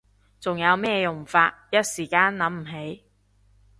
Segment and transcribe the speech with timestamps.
[0.39, 1.67] 仲有咩用法？
[1.71, 3.03] 一時間諗唔起